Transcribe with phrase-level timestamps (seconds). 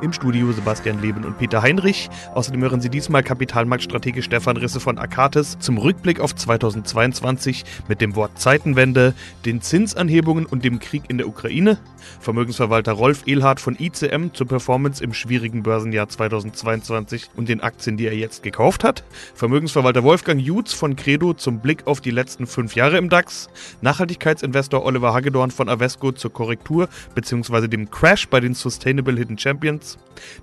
[0.00, 2.08] Im Studio Sebastian Leben und Peter Heinrich.
[2.32, 8.14] Außerdem hören Sie diesmal Kapitalmarktstratege Stefan Risse von Akates zum Rückblick auf 2022 mit dem
[8.14, 9.14] Wort Zeitenwende,
[9.44, 11.78] den Zinsanhebungen und dem Krieg in der Ukraine.
[12.20, 18.06] Vermögensverwalter Rolf Ehlhardt von ICM zur Performance im schwierigen Börsenjahr 2022 und den Aktien, die
[18.06, 19.02] er jetzt gekauft hat.
[19.34, 23.48] Vermögensverwalter Wolfgang Jutz von Credo zum Blick auf die letzten fünf Jahre im DAX.
[23.80, 27.66] Nachhaltigkeitsinvestor Oliver Hagedorn von Avesco zur Korrektur bzw.
[27.66, 29.87] dem Crash bei den Sustainable Hidden Champions.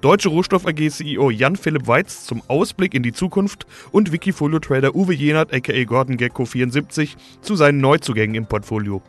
[0.02, 5.54] Deutsche Rohstoff AG CEO Jan-Philipp Weitz zum Ausblick in die Zukunft und Wikifolio-Trader Uwe Jenert
[5.54, 9.02] aka Gordon Gecko 74 zu seinen Neuzugängen im Portfolio.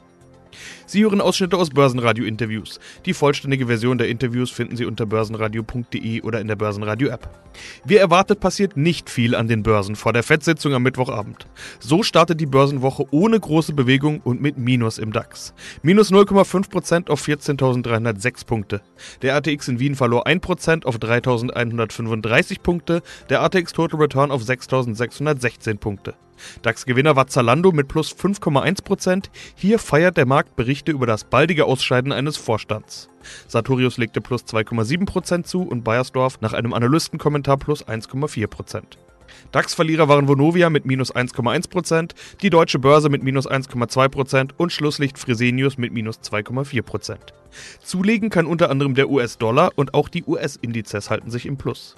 [0.87, 2.81] Sie hören Ausschnitte aus Börsenradio-Interviews.
[3.05, 7.29] Die vollständige Version der Interviews finden Sie unter börsenradio.de oder in der Börsenradio-App.
[7.85, 11.47] Wie erwartet passiert nicht viel an den Börsen vor der FED-Sitzung am Mittwochabend.
[11.81, 15.55] So startet die Börsenwoche ohne große Bewegung und mit Minus im DAX.
[15.83, 18.83] Minus 0,5% auf 14.306 Punkte.
[19.23, 25.79] Der ATX in Wien verlor 1% auf 3.135 Punkte, der ATX Total Return auf 6.616
[25.79, 26.15] Punkte.
[26.63, 29.31] DAX-Gewinner war Zalando mit plus 5,1%.
[29.55, 33.09] Hier feiert der Markt Berichte über das baldige Ausscheiden eines Vorstands.
[33.49, 38.83] Sartorius legte plus 2,7% zu und Bayersdorf nach einem Analystenkommentar plus 1,4%.
[39.53, 45.79] DAX-Verlierer waren Vonovia mit minus 1,1%, die Deutsche Börse mit minus 1,2% und Schlusslicht Fresenius
[45.79, 47.17] mit minus 2,4%.
[47.83, 51.97] Zulegen kann unter anderem der US-Dollar und auch die US-Indizes halten sich im Plus.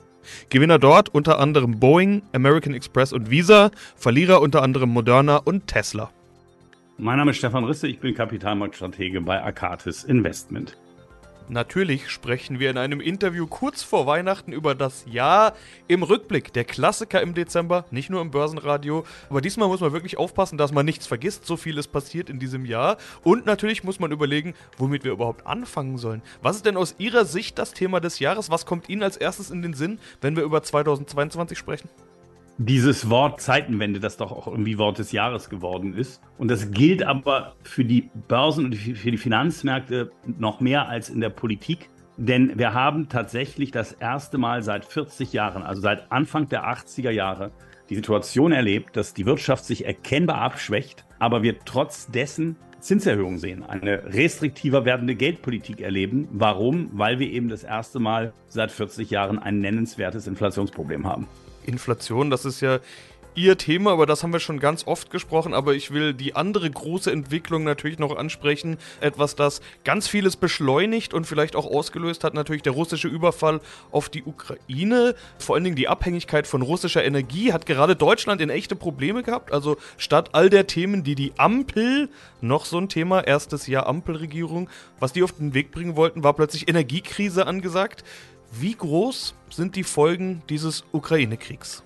[0.51, 6.11] Gewinner dort unter anderem Boeing, American Express und Visa, Verlierer unter anderem Moderna und Tesla.
[6.99, 10.77] Mein Name ist Stefan Risse, ich bin Kapitalmarktstratege bei Akatis Investment.
[11.51, 15.55] Natürlich sprechen wir in einem Interview kurz vor Weihnachten über das Jahr
[15.87, 16.53] im Rückblick.
[16.53, 19.05] Der Klassiker im Dezember, nicht nur im Börsenradio.
[19.31, 21.47] Aber diesmal muss man wirklich aufpassen, dass man nichts vergisst.
[21.47, 22.99] So viel ist passiert in diesem Jahr.
[23.25, 26.21] Und natürlich muss man überlegen, womit wir überhaupt anfangen sollen.
[26.43, 28.51] Was ist denn aus Ihrer Sicht das Thema des Jahres?
[28.51, 31.89] Was kommt Ihnen als erstes in den Sinn, wenn wir über 2022 sprechen?
[32.59, 36.21] Dieses Wort Zeitenwende, das doch auch irgendwie Wort des Jahres geworden ist.
[36.39, 41.21] Und das gilt aber für die Börsen und für die Finanzmärkte noch mehr als in
[41.21, 41.89] der Politik.
[42.17, 47.11] Denn wir haben tatsächlich das erste Mal seit 40 Jahren, also seit Anfang der 80er
[47.11, 47.53] Jahre,
[47.91, 53.63] die Situation erlebt, dass die Wirtschaft sich erkennbar abschwächt, aber wir trotz dessen Zinserhöhungen sehen,
[53.63, 56.29] eine restriktiver werdende Geldpolitik erleben.
[56.33, 56.91] Warum?
[56.93, 61.29] Weil wir eben das erste Mal seit 40 Jahren ein nennenswertes Inflationsproblem haben.
[61.69, 62.81] Inflation, das ist ja
[63.39, 66.69] Ihr Thema, aber das haben wir schon ganz oft gesprochen, aber ich will die andere
[66.69, 68.79] große Entwicklung natürlich noch ansprechen.
[69.01, 73.61] Etwas, das ganz vieles beschleunigt und vielleicht auch ausgelöst hat, natürlich der russische Überfall
[73.93, 75.15] auf die Ukraine.
[75.39, 79.53] Vor allen Dingen die Abhängigkeit von russischer Energie hat gerade Deutschland in echte Probleme gehabt.
[79.53, 82.09] Also statt all der Themen, die die Ampel,
[82.41, 84.69] noch so ein Thema, erstes Jahr Ampelregierung,
[84.99, 88.03] was die auf den Weg bringen wollten, war plötzlich Energiekrise angesagt.
[88.51, 91.85] Wie groß sind die Folgen dieses Ukraine-Kriegs?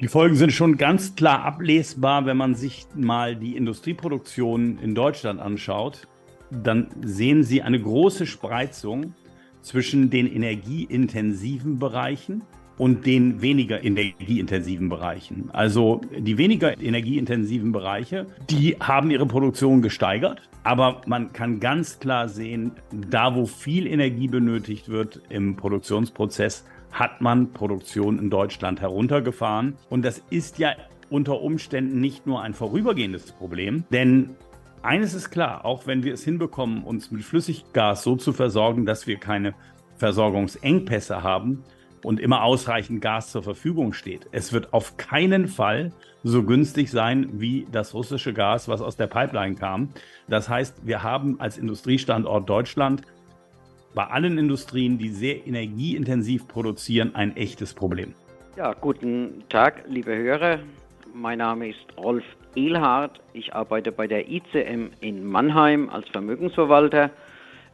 [0.00, 5.40] Die Folgen sind schon ganz klar ablesbar, wenn man sich mal die Industrieproduktion in Deutschland
[5.40, 6.08] anschaut.
[6.50, 9.14] Dann sehen Sie eine große Spreizung
[9.62, 12.42] zwischen den energieintensiven Bereichen
[12.78, 15.50] und den weniger energieintensiven Bereichen.
[15.52, 22.28] Also die weniger energieintensiven Bereiche, die haben ihre Produktion gesteigert, aber man kann ganz klar
[22.28, 22.72] sehen,
[23.10, 29.74] da wo viel Energie benötigt wird im Produktionsprozess, hat man Produktion in Deutschland heruntergefahren.
[29.90, 30.72] Und das ist ja
[31.10, 34.30] unter Umständen nicht nur ein vorübergehendes Problem, denn
[34.82, 39.06] eines ist klar, auch wenn wir es hinbekommen, uns mit Flüssiggas so zu versorgen, dass
[39.06, 39.54] wir keine
[39.96, 41.64] Versorgungsengpässe haben,
[42.04, 44.26] und immer ausreichend Gas zur Verfügung steht.
[44.32, 45.92] Es wird auf keinen Fall
[46.22, 49.90] so günstig sein wie das russische Gas, was aus der Pipeline kam.
[50.28, 53.02] Das heißt, wir haben als Industriestandort Deutschland
[53.94, 58.14] bei allen Industrien, die sehr energieintensiv produzieren, ein echtes Problem.
[58.56, 60.58] Ja, guten Tag, liebe Hörer.
[61.14, 62.24] Mein Name ist Rolf
[62.54, 63.20] Ehlhardt.
[63.32, 67.10] Ich arbeite bei der ICM in Mannheim als Vermögensverwalter.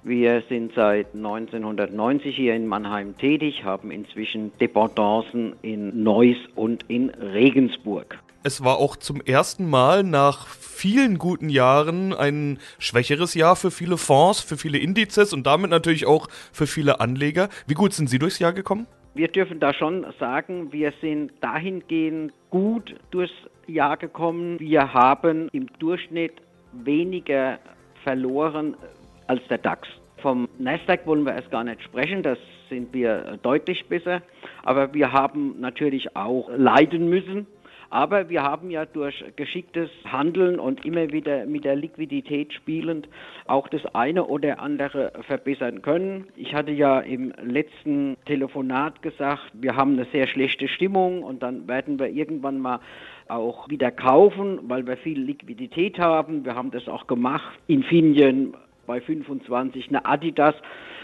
[0.07, 7.09] Wir sind seit 1990 hier in Mannheim tätig, haben inzwischen Dependancen in Neuss und in
[7.09, 8.19] Regensburg.
[8.43, 13.97] Es war auch zum ersten Mal nach vielen guten Jahren ein schwächeres Jahr für viele
[13.97, 17.49] Fonds, für viele Indizes und damit natürlich auch für viele Anleger.
[17.67, 18.87] Wie gut sind Sie durchs Jahr gekommen?
[19.15, 23.33] Wir dürfen da schon sagen, wir sind dahingehend gut durchs
[23.67, 24.61] Jahr gekommen.
[24.61, 26.35] Wir haben im Durchschnitt
[26.73, 27.59] weniger
[28.03, 28.77] verloren
[29.27, 29.89] als der DAX.
[30.19, 32.39] Vom Nasdaq wollen wir erst gar nicht sprechen, das
[32.69, 34.23] sind wir deutlich besser.
[34.63, 37.47] Aber wir haben natürlich auch leiden müssen
[37.95, 43.09] aber wir haben ja durch geschicktes Handeln und immer wieder mit der Liquidität spielend
[43.47, 46.27] auch das eine oder andere verbessern können.
[46.35, 51.69] Ich hatte ja im letzten Telefonat gesagt, wir haben eine sehr schlechte Stimmung und dann
[51.69, 52.81] werden wir irgendwann mal
[53.29, 56.45] auch wieder kaufen, weil wir viel Liquidität haben.
[56.45, 57.61] Wir haben das auch gemacht.
[57.69, 58.55] Infineon
[58.87, 60.55] bei 25, eine Adidas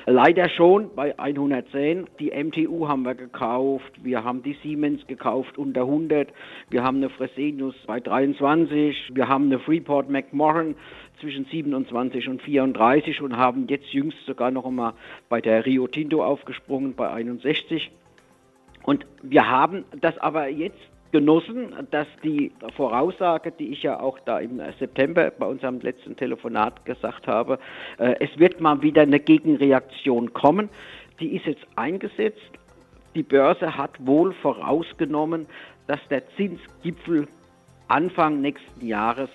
[0.06, 2.08] Leider schon bei 110.
[2.18, 6.28] Die MTU haben wir gekauft, wir haben die Siemens gekauft unter 100,
[6.70, 10.74] wir haben eine Fresenius bei 23, wir haben eine Freeport McMoran
[11.20, 14.94] zwischen 27 und 34 und haben jetzt jüngst sogar noch einmal
[15.28, 17.90] bei der Rio Tinto aufgesprungen bei 61.
[18.82, 20.80] Und wir haben das aber jetzt
[21.12, 26.84] genossen, dass die Voraussage, die ich ja auch da im September bei unserem letzten Telefonat
[26.84, 27.58] gesagt habe,
[27.98, 30.68] äh, es wird mal wieder eine Gegenreaktion kommen,
[31.18, 32.50] die ist jetzt eingesetzt.
[33.14, 35.46] Die Börse hat wohl vorausgenommen,
[35.86, 37.26] dass der Zinsgipfel
[37.88, 39.28] Anfang nächsten Jahres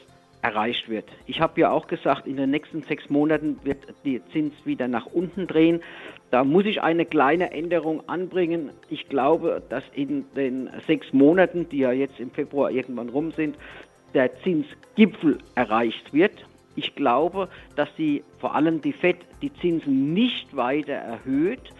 [0.46, 1.06] erreicht wird.
[1.26, 5.08] Ich habe ja auch gesagt, in den nächsten sechs Monaten wird die Zins wieder nach
[5.08, 5.82] unten drehen.
[6.30, 8.70] Da muss ich eine kleine Änderung anbringen.
[8.88, 13.56] Ich glaube, dass in den sechs Monaten, die ja jetzt im Februar irgendwann rum sind,
[14.14, 16.46] der Zinsgipfel erreicht wird.
[16.76, 21.72] Ich glaube, dass die, vor allem die FED die Zinsen nicht weiter erhöht,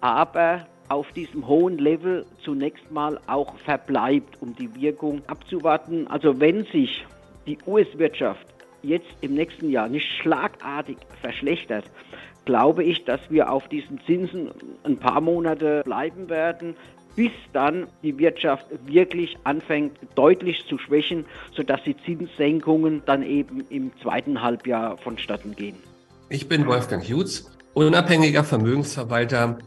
[0.00, 6.06] aber auf diesem hohen Level zunächst mal auch verbleibt, um die Wirkung abzuwarten.
[6.06, 7.04] Also wenn sich
[7.46, 8.46] die US-Wirtschaft
[8.82, 11.84] jetzt im nächsten Jahr nicht schlagartig verschlechtert,
[12.44, 14.50] glaube ich, dass wir auf diesen Zinsen
[14.84, 16.74] ein paar Monate bleiben werden,
[17.14, 23.92] bis dann die Wirtschaft wirklich anfängt deutlich zu schwächen, sodass die Zinssenkungen dann eben im
[24.00, 25.76] zweiten Halbjahr vonstatten gehen.
[26.28, 29.58] Ich bin Wolfgang Jutz, unabhängiger Vermögensverwalter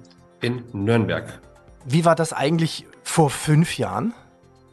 [0.41, 1.39] in Nürnberg.
[1.85, 4.13] Wie war das eigentlich vor fünf Jahren?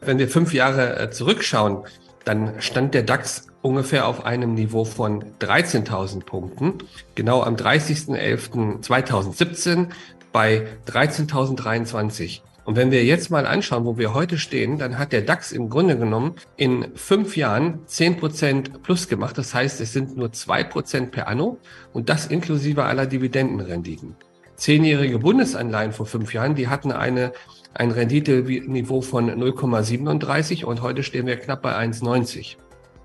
[0.01, 1.83] Wenn wir fünf Jahre äh, zurückschauen,
[2.25, 6.75] dann stand der DAX ungefähr auf einem Niveau von 13.000 Punkten.
[7.15, 9.87] Genau am 30.11.2017
[10.31, 12.41] bei 13.023.
[12.65, 15.69] Und wenn wir jetzt mal anschauen, wo wir heute stehen, dann hat der DAX im
[15.69, 19.37] Grunde genommen in fünf Jahren zehn Prozent plus gemacht.
[19.37, 21.57] Das heißt, es sind nur zwei Prozent per anno
[21.91, 24.15] und das inklusive aller Dividendenrenditen.
[24.55, 27.33] Zehnjährige Bundesanleihen vor fünf Jahren, die hatten eine,
[27.73, 32.57] ein Renditeniveau von 0,37 und heute stehen wir knapp bei 1,90.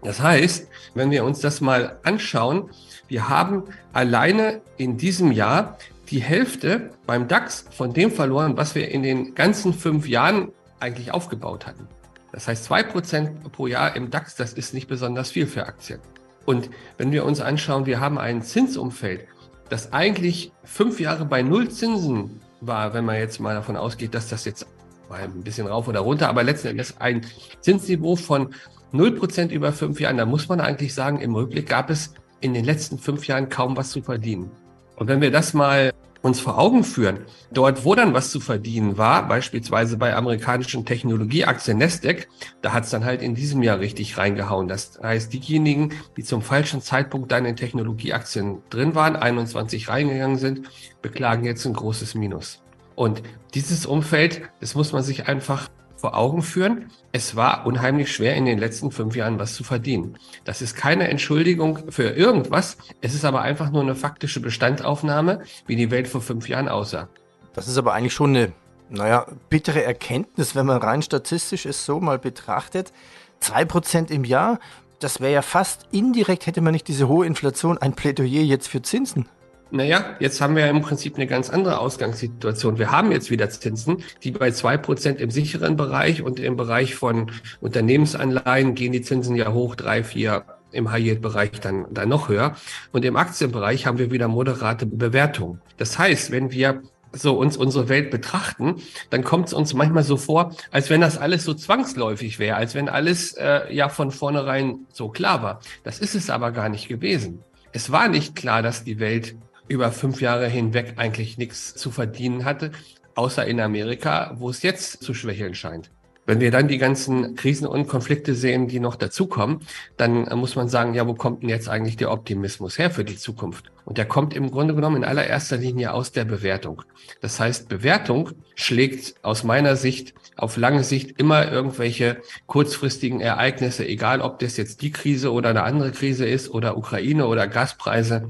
[0.03, 2.71] Das heißt, wenn wir uns das mal anschauen,
[3.09, 5.79] wir haben alleine in diesem Jahr
[6.11, 11.13] die Hälfte beim DAX von dem verloren, was wir in den ganzen fünf Jahren eigentlich
[11.13, 11.89] aufgebaut hatten.
[12.33, 16.01] Das heißt, zwei Prozent pro Jahr im DAX, das ist nicht besonders viel für Aktien.
[16.45, 19.27] Und wenn wir uns anschauen, wir haben ein Zinsumfeld,
[19.69, 24.29] das eigentlich fünf Jahre bei Null Zinsen war, wenn man jetzt mal davon ausgeht, dass
[24.29, 24.67] das jetzt
[25.09, 27.25] mal ein bisschen rauf oder runter, aber letzten Endes ein
[27.61, 28.55] Zinsniveau von
[28.93, 32.65] 0% über fünf Jahren, da muss man eigentlich sagen, im Rückblick gab es in den
[32.65, 34.51] letzten fünf Jahren kaum was zu verdienen.
[34.97, 35.93] Und wenn wir das mal
[36.23, 37.21] uns vor Augen führen,
[37.53, 42.29] dort, wo dann was zu verdienen war, beispielsweise bei amerikanischen Technologieaktien Nasdaq,
[42.61, 44.69] da hat es dann halt in diesem Jahr richtig reingehauen.
[44.69, 50.69] Das heißt, diejenigen, die zum falschen Zeitpunkt dann in Technologieaktien drin waren, 21 reingegangen sind,
[51.03, 52.63] beklagen jetzt ein großes Minus.
[52.97, 53.23] Und
[53.55, 55.69] dieses Umfeld, das muss man sich einfach
[55.99, 56.91] vor Augen führen.
[57.13, 60.17] Es war unheimlich schwer, in den letzten fünf Jahren was zu verdienen.
[60.45, 62.79] Das ist keine Entschuldigung für irgendwas.
[63.01, 67.09] Es ist aber einfach nur eine faktische Bestandsaufnahme, wie die Welt vor fünf Jahren aussah.
[67.55, 68.53] Das ist aber eigentlich schon eine,
[68.89, 72.93] naja, bittere Erkenntnis, wenn man rein statistisch es so mal betrachtet.
[73.41, 74.61] Zwei Prozent im Jahr,
[75.01, 78.83] das wäre ja fast indirekt, hätte man nicht diese hohe Inflation, ein Plädoyer jetzt für
[78.83, 79.29] Zinsen.
[79.71, 82.79] Naja, jetzt haben wir ja im Prinzip eine ganz andere Ausgangssituation.
[82.79, 86.95] Wir haben jetzt wieder Zinsen, die bei zwei Prozent im sicheren Bereich und im Bereich
[86.95, 92.57] von Unternehmensanleihen gehen die Zinsen ja hoch, drei, vier im High-Yield-Bereich dann, dann noch höher.
[92.93, 95.61] Und im Aktienbereich haben wir wieder moderate Bewertungen.
[95.77, 96.83] Das heißt, wenn wir
[97.13, 98.77] so uns unsere Welt betrachten,
[99.11, 102.75] dann kommt es uns manchmal so vor, als wenn das alles so zwangsläufig wäre, als
[102.75, 105.61] wenn alles äh, ja von vornherein so klar war.
[105.85, 107.45] Das ist es aber gar nicht gewesen.
[107.73, 109.37] Es war nicht klar, dass die Welt
[109.69, 112.73] über fünf Jahre hinweg eigentlich nichts zu verdienen hatte,
[113.15, 115.91] außer in Amerika, wo es jetzt zu schwächeln scheint.
[116.29, 119.61] Wenn wir dann die ganzen Krisen und Konflikte sehen, die noch dazukommen,
[119.97, 123.17] dann muss man sagen, ja, wo kommt denn jetzt eigentlich der Optimismus her für die
[123.17, 123.73] Zukunft?
[123.87, 126.83] Und der kommt im Grunde genommen in allererster Linie aus der Bewertung.
[127.23, 134.21] Das heißt, Bewertung schlägt aus meiner Sicht auf lange Sicht immer irgendwelche kurzfristigen Ereignisse, egal
[134.21, 138.29] ob das jetzt die Krise oder eine andere Krise ist oder Ukraine oder Gaspreise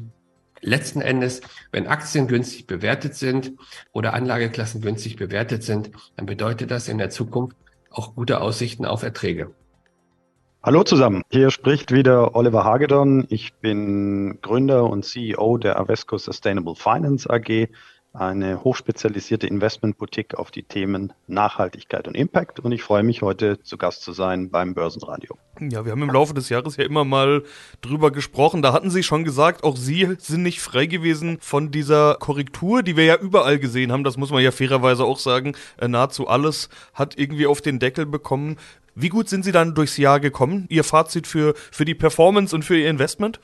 [0.61, 1.41] Letzten Endes,
[1.73, 3.53] wenn Aktien günstig bewertet sind
[3.93, 7.57] oder Anlageklassen günstig bewertet sind, dann bedeutet das in der Zukunft
[7.91, 9.55] auch gute Aussichten auf Erträge.
[10.63, 13.27] Hallo zusammen, hier spricht wieder Oliver Hagedorn.
[13.31, 17.69] Ich bin Gründer und CEO der Avesco Sustainable Finance AG
[18.13, 22.61] eine hochspezialisierte Investmentboutique auf die Themen Nachhaltigkeit und Impact.
[22.61, 25.37] Und ich freue mich, heute zu Gast zu sein beim Börsenradio.
[25.61, 27.43] Ja, wir haben im Laufe des Jahres ja immer mal
[27.81, 28.63] drüber gesprochen.
[28.63, 32.97] Da hatten Sie schon gesagt, auch Sie sind nicht frei gewesen von dieser Korrektur, die
[32.97, 34.05] wir ja überall gesehen haben.
[34.05, 35.55] Das muss man ja fairerweise auch sagen.
[35.77, 38.57] Äh, nahezu alles hat irgendwie auf den Deckel bekommen.
[38.95, 40.67] Wie gut sind Sie dann durchs Jahr gekommen?
[40.71, 43.39] Ihr Fazit für, für die Performance und für Ihr Investment?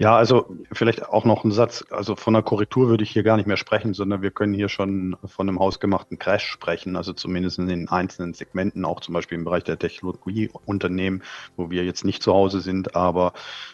[0.00, 1.84] Ja, also vielleicht auch noch ein Satz.
[1.90, 4.68] Also von einer Korrektur würde ich hier gar nicht mehr sprechen, sondern wir können hier
[4.68, 6.94] schon von einem hausgemachten Crash sprechen.
[6.94, 11.24] Also zumindest in den einzelnen Segmenten, auch zum Beispiel im Bereich der Technologieunternehmen,
[11.56, 12.94] wo wir jetzt nicht zu Hause sind.
[12.94, 13.32] Aber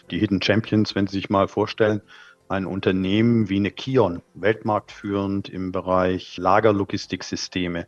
[0.09, 2.01] die Hidden Champions, wenn Sie sich mal vorstellen,
[2.47, 7.87] ein Unternehmen wie eine Kion, weltmarktführend im Bereich Lagerlogistiksysteme,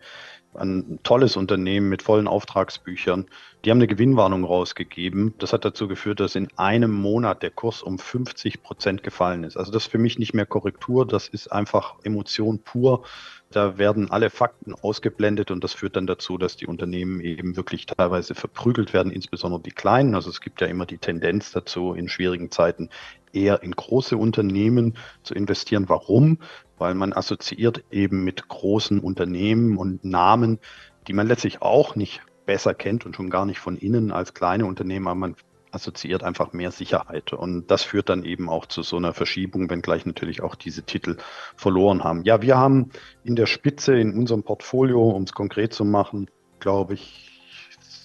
[0.58, 3.26] ein tolles Unternehmen mit vollen Auftragsbüchern.
[3.64, 5.34] Die haben eine Gewinnwarnung rausgegeben.
[5.40, 9.58] Das hat dazu geführt, dass in einem Monat der Kurs um 50 Prozent gefallen ist.
[9.58, 13.04] Also das ist für mich nicht mehr Korrektur, das ist einfach Emotion pur.
[13.50, 17.86] Da werden alle Fakten ausgeblendet und das führt dann dazu, dass die Unternehmen eben wirklich
[17.86, 20.16] teilweise verprügelt werden, insbesondere die kleinen.
[20.16, 22.90] Also es gibt ja immer die Tendenz dazu, in schwierigen Zeiten
[23.38, 25.90] eher in große Unternehmen zu investieren.
[25.90, 26.40] Warum?
[26.78, 30.60] Weil man assoziiert eben mit großen Unternehmen und Namen,
[31.08, 34.66] die man letztlich auch nicht besser kennt und schon gar nicht von innen als kleine
[34.66, 35.36] Unternehmen, aber man
[35.72, 37.34] assoziiert einfach mehr Sicherheit.
[37.34, 41.18] Und das führt dann eben auch zu so einer Verschiebung, wenngleich natürlich auch diese Titel
[41.56, 42.24] verloren haben.
[42.24, 42.90] Ja, wir haben
[43.24, 46.30] in der Spitze in unserem Portfolio, um es konkret zu machen,
[46.60, 47.38] glaube ich,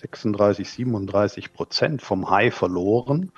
[0.01, 3.31] 36, 37 Prozent vom High verloren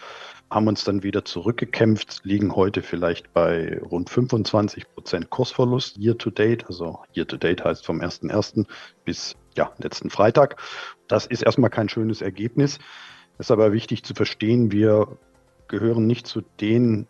[0.55, 6.31] haben uns dann wieder zurückgekämpft, liegen heute vielleicht bei rund 25 Prozent Kursverlust year to
[6.31, 6.65] date.
[6.69, 8.65] Also year to date heißt vom 1.1.
[9.05, 10.63] bis ja, letzten Freitag.
[11.09, 12.79] Das ist erstmal kein schönes Ergebnis.
[13.39, 15.19] Ist aber wichtig zu verstehen, wir
[15.67, 17.09] gehören nicht zu den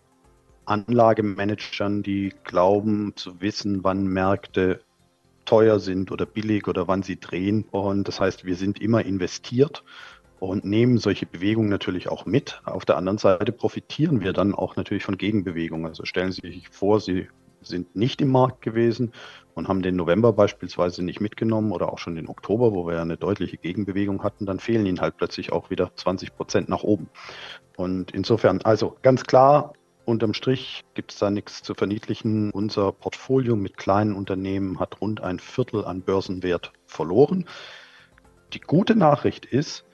[0.65, 4.81] Anlagemanagern, die glauben zu wissen, wann Märkte
[5.45, 7.67] teuer sind oder billig oder wann sie drehen.
[7.71, 9.85] Und das heißt, wir sind immer investiert
[10.45, 12.61] und nehmen solche Bewegungen natürlich auch mit.
[12.65, 15.87] Auf der anderen Seite profitieren wir dann auch natürlich von Gegenbewegungen.
[15.87, 17.29] Also stellen Sie sich vor, Sie
[17.63, 19.13] sind nicht im Markt gewesen
[19.55, 23.03] und haben den November beispielsweise nicht mitgenommen oder auch schon den Oktober, wo wir ja
[23.03, 27.09] eine deutliche Gegenbewegung hatten, dann fehlen Ihnen halt plötzlich auch wieder 20 Prozent nach oben.
[27.77, 29.73] Und insofern, also ganz klar,
[30.05, 32.51] unterm Strich gibt es da nichts zu verniedlichen.
[32.51, 37.47] Unser Portfolio mit kleinen Unternehmen hat rund ein Viertel an Börsenwert verloren.
[38.53, 39.85] Die gute Nachricht ist,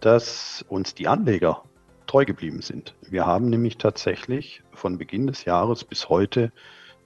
[0.00, 1.62] dass uns die Anleger
[2.06, 2.94] treu geblieben sind.
[3.02, 6.52] Wir haben nämlich tatsächlich von Beginn des Jahres bis heute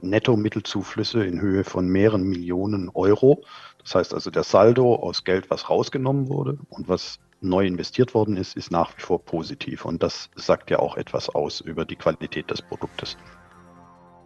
[0.00, 3.44] Netto-Mittelzuflüsse in Höhe von mehreren Millionen Euro.
[3.82, 8.37] Das heißt also, der Saldo aus Geld, was rausgenommen wurde und was neu investiert worden
[8.37, 9.84] ist, ist nach wie vor positiv.
[9.84, 13.16] Und das sagt ja auch etwas aus über die Qualität des Produktes.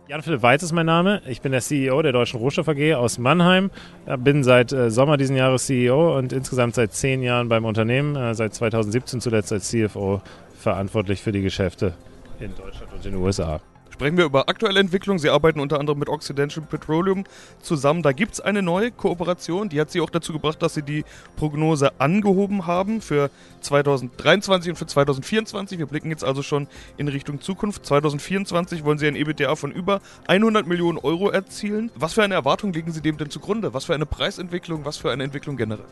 [0.09, 1.21] Jan-Philipp Weiz ist mein Name.
[1.27, 3.73] Ich bin der CEO der Deutschen Rohstoff AG aus Mannheim.
[4.19, 8.33] Bin seit äh, Sommer diesen Jahres CEO und insgesamt seit zehn Jahren beim Unternehmen, äh,
[8.33, 10.23] seit 2017 zuletzt als CFO
[10.57, 11.95] verantwortlich für die Geschäfte
[12.39, 13.61] in Deutschland und in den USA.
[13.97, 15.19] Sprechen wir über aktuelle Entwicklung.
[15.19, 17.25] Sie arbeiten unter anderem mit Occidental Petroleum
[17.63, 18.03] zusammen.
[18.03, 19.71] Da gibt es eine neue Kooperation.
[19.71, 21.03] Die hat Sie auch dazu gebracht, dass Sie die
[21.37, 23.31] Prognose angehoben haben für
[23.63, 25.79] 2023 und für 2024.
[25.79, 27.87] Wir blicken jetzt also schon in Richtung Zukunft.
[27.87, 31.91] 2024 wollen Sie ein EBITDA von über 100 Millionen Euro erzielen.
[31.95, 33.73] Was für eine Erwartung legen Sie dem denn zugrunde?
[33.73, 34.85] Was für eine Preisentwicklung?
[34.85, 35.87] Was für eine Entwicklung generell?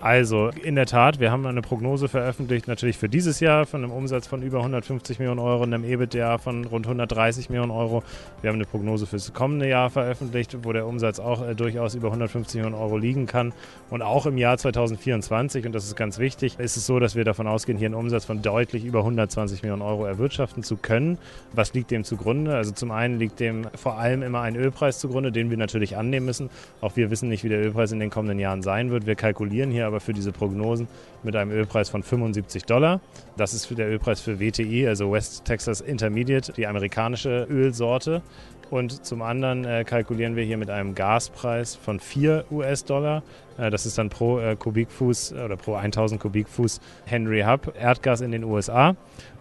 [0.00, 3.92] Also in der Tat, wir haben eine Prognose veröffentlicht, natürlich für dieses Jahr von einem
[3.92, 8.02] Umsatz von über 150 Millionen Euro und einem EBITDA von rund 130 Millionen Euro.
[8.42, 12.08] Wir haben eine Prognose fürs kommende Jahr veröffentlicht, wo der Umsatz auch äh, durchaus über
[12.08, 13.52] 150 Millionen Euro liegen kann.
[13.88, 17.24] Und auch im Jahr 2024, und das ist ganz wichtig, ist es so, dass wir
[17.24, 21.18] davon ausgehen, hier einen Umsatz von deutlich über 120 Millionen Euro erwirtschaften zu können.
[21.52, 22.54] Was liegt dem zugrunde?
[22.54, 26.26] Also zum einen liegt dem vor allem immer ein Ölpreis zugrunde, den wir natürlich annehmen
[26.26, 26.50] müssen.
[26.80, 29.06] Auch wir wissen nicht, wie der Ölpreis in den kommenden Jahren sein wird.
[29.06, 30.88] Wir kalkulieren hier aber aber für diese Prognosen
[31.22, 33.00] mit einem Ölpreis von 75 Dollar.
[33.36, 38.22] Das ist der Ölpreis für WTI, also West Texas Intermediate, die amerikanische Ölsorte.
[38.70, 43.22] Und zum anderen äh, kalkulieren wir hier mit einem Gaspreis von 4 US-Dollar.
[43.56, 48.32] Äh, das ist dann pro äh, Kubikfuß oder pro 1000 Kubikfuß Henry Hub Erdgas in
[48.32, 48.96] den USA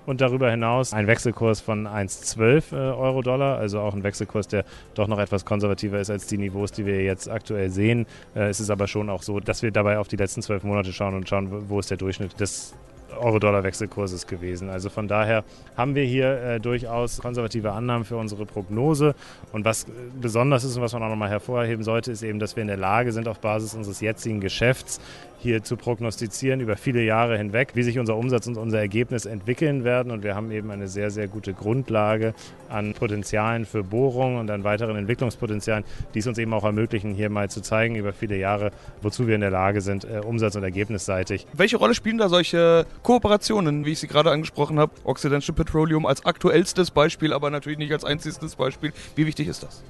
[0.06, 5.08] und darüber hinaus ein Wechselkurs von 1,12 äh, Euro-Dollar, also auch ein Wechselkurs, der doch
[5.08, 8.06] noch etwas konservativer ist als die Niveaus, die wir jetzt aktuell sehen.
[8.36, 10.94] Äh, es ist aber schon auch so, dass wir dabei auf die letzten zwölf Monate
[10.94, 12.76] schauen und schauen, wo ist der Durchschnitt des
[13.20, 14.70] Euro-Dollar-Wechselkurses gewesen.
[14.70, 15.44] Also von daher
[15.78, 19.16] haben wir hier äh, durchaus konservative Annahmen für unsere Prognose.
[19.52, 19.86] Und was
[20.20, 22.78] besonders ist und was man auch nochmal hervorheben sollte, ist eben, dass wir in der
[22.78, 25.00] Lage sind, auf Basis unseres jetzigen Geschäfts
[25.44, 29.84] hier zu prognostizieren über viele Jahre hinweg, wie sich unser Umsatz und unser Ergebnis entwickeln
[29.84, 30.10] werden.
[30.12, 32.34] Und wir haben eben eine sehr, sehr gute Grundlage
[32.70, 37.30] an Potenzialen für Bohrungen und an weiteren Entwicklungspotenzialen, die es uns eben auch ermöglichen, hier
[37.30, 40.64] mal zu zeigen über viele Jahre, wozu wir in der Lage sind, äh, umsatz- und
[40.64, 41.46] ergebnisseitig.
[41.52, 44.94] Welche Rolle spielen da solche Kooperationen, wie ich sie gerade angesprochen habe?
[45.04, 48.94] Occidental Petroleum als aktuellstes Beispiel, aber natürlich nicht als einziges Beispiel.
[49.16, 49.84] Wie wichtig ist das?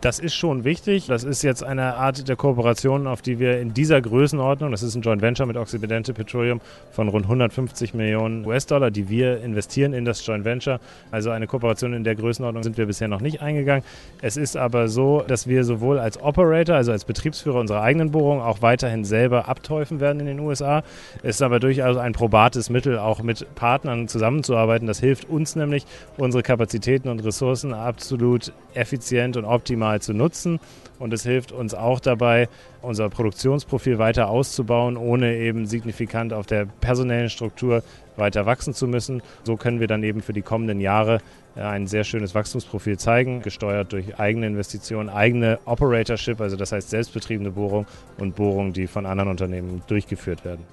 [0.00, 1.08] Das ist schon wichtig.
[1.08, 4.94] Das ist jetzt eine Art der Kooperation, auf die wir in dieser Größenordnung, das ist
[4.94, 10.06] ein Joint Venture mit Occidental Petroleum von rund 150 Millionen US-Dollar, die wir investieren in
[10.06, 10.80] das Joint Venture.
[11.10, 13.84] Also eine Kooperation in der Größenordnung sind wir bisher noch nicht eingegangen.
[14.22, 18.40] Es ist aber so, dass wir sowohl als Operator, also als Betriebsführer unserer eigenen Bohrung,
[18.40, 20.82] auch weiterhin selber abteufen werden in den USA.
[21.22, 24.86] Es ist aber durchaus ein probates Mittel, auch mit Partnern zusammenzuarbeiten.
[24.86, 25.84] Das hilft uns nämlich,
[26.16, 30.60] unsere Kapazitäten und Ressourcen absolut effizient und optimal zu nutzen.
[31.00, 32.48] Und es hilft uns auch dabei,
[32.82, 37.82] unser Produktionsprofil weiter auszubauen, ohne eben signifikant auf der personellen Struktur
[38.16, 39.22] weiter wachsen zu müssen.
[39.42, 41.20] So können wir dann eben für die kommenden Jahre
[41.56, 46.90] äh, ein sehr schönes Wachstumsprofil zeigen, gesteuert durch eigene Investitionen, eigene Operatorship, also das heißt
[46.90, 47.86] selbstbetriebene Bohrung
[48.18, 50.64] und Bohrungen, die von anderen Unternehmen durchgeführt werden.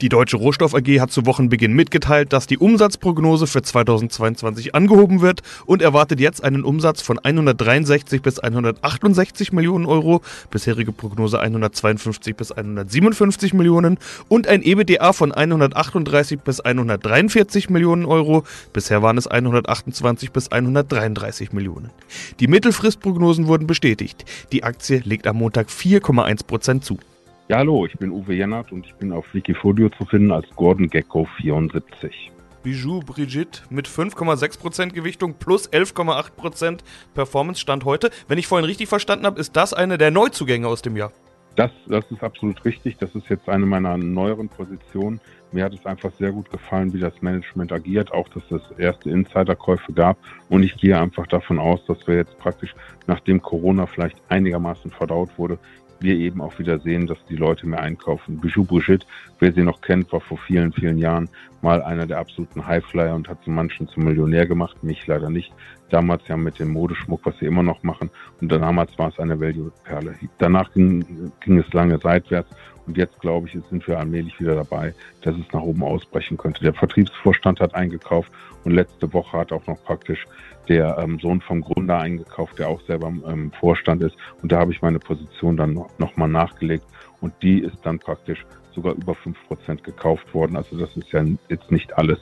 [0.00, 5.42] Die Deutsche Rohstoff AG hat zu Wochenbeginn mitgeteilt, dass die Umsatzprognose für 2022 angehoben wird
[5.66, 12.52] und erwartet jetzt einen Umsatz von 163 bis 168 Millionen Euro, bisherige Prognose 152 bis
[12.52, 13.98] 157 Millionen
[14.28, 21.52] und ein EBITDA von 138 bis 143 Millionen Euro, bisher waren es 128 bis 133
[21.52, 21.90] Millionen.
[22.40, 24.24] Die Mittelfristprognosen wurden bestätigt.
[24.52, 26.98] Die Aktie legt am Montag 4,1 Prozent zu.
[27.48, 30.88] Ja, hallo, ich bin Uwe Jennert und ich bin auf Wikifolio zu finden als Gordon
[30.88, 32.32] Gecko 74.
[32.62, 36.80] Bijou Brigitte mit 5,6% Gewichtung plus 11,8%
[37.14, 38.10] Performance Stand heute.
[38.28, 41.12] Wenn ich vorhin richtig verstanden habe, ist das eine der Neuzugänge aus dem Jahr.
[41.56, 42.96] Das, das ist absolut richtig.
[42.98, 45.20] Das ist jetzt eine meiner neueren Positionen.
[45.52, 49.10] Mir hat es einfach sehr gut gefallen, wie das Management agiert, auch dass es erste
[49.10, 50.16] Insiderkäufe gab.
[50.48, 52.74] Und ich gehe einfach davon aus, dass wir jetzt praktisch,
[53.06, 55.58] nachdem Corona vielleicht einigermaßen verdaut wurde,
[56.02, 58.40] wir eben auch wieder sehen, dass die Leute mehr einkaufen.
[58.40, 59.06] Bijou Brigitte,
[59.38, 61.28] wer sie noch kennt, war vor vielen, vielen Jahren
[61.62, 65.52] mal einer der absoluten Highflyer und hat so manchen zum Millionär gemacht, mich leider nicht.
[65.92, 68.10] Damals ja mit dem Modeschmuck, was sie immer noch machen.
[68.40, 70.14] Und damals war es eine Value-Perle.
[70.38, 72.48] Danach ging, ging es lange seitwärts
[72.86, 76.64] und jetzt, glaube ich, sind wir allmählich wieder dabei, dass es nach oben ausbrechen könnte.
[76.64, 78.32] Der Vertriebsvorstand hat eingekauft
[78.64, 80.26] und letzte Woche hat auch noch praktisch
[80.68, 84.16] der ähm, Sohn vom Gründer eingekauft, der auch selber im ähm, Vorstand ist.
[84.42, 86.86] Und da habe ich meine Position dann nochmal noch nachgelegt
[87.20, 90.56] und die ist dann praktisch sogar über 5% gekauft worden.
[90.56, 92.18] Also das ist ja jetzt nicht alles,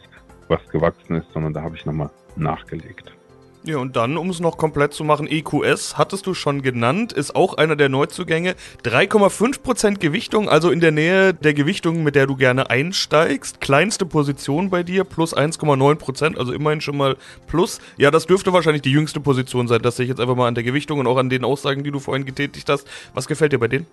[0.49, 3.15] was gewachsen ist, sondern da habe ich nochmal nachgelegt.
[3.63, 7.37] Ja, und dann, um es noch komplett zu machen, EQS hattest du schon genannt, ist
[7.37, 8.55] auch einer der Neuzugänge.
[8.85, 13.61] 3,5% Gewichtung, also in der Nähe der Gewichtung, mit der du gerne einsteigst.
[13.61, 17.19] Kleinste Position bei dir, plus 1,9%, also immerhin schon mal
[17.49, 17.81] plus.
[17.99, 19.83] Ja, das dürfte wahrscheinlich die jüngste Position sein.
[19.83, 21.91] Das sehe ich jetzt einfach mal an der Gewichtung und auch an den Aussagen, die
[21.91, 22.89] du vorhin getätigt hast.
[23.13, 23.87] Was gefällt dir bei denen?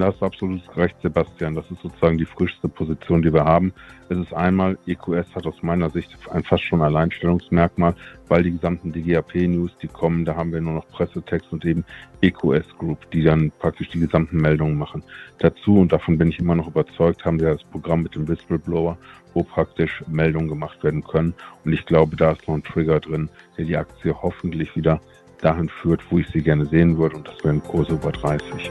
[0.00, 1.54] Da hast du absolut recht, Sebastian.
[1.54, 3.70] Das ist sozusagen die frischste Position, die wir haben.
[4.08, 7.94] Es ist einmal, EQS hat aus meiner Sicht ein fast schon Alleinstellungsmerkmal,
[8.28, 11.84] weil die gesamten DGAP-News, die kommen, da haben wir nur noch Pressetext und eben
[12.22, 15.02] EQS Group, die dann praktisch die gesamten Meldungen machen.
[15.38, 18.96] Dazu, und davon bin ich immer noch überzeugt, haben wir das Programm mit dem Whistleblower,
[19.34, 21.34] wo praktisch Meldungen gemacht werden können.
[21.66, 24.98] Und ich glaube, da ist noch ein Trigger drin, der die Aktie hoffentlich wieder
[25.42, 27.16] dahin führt, wo ich sie gerne sehen würde.
[27.16, 28.70] Und das wären Kurse über 30.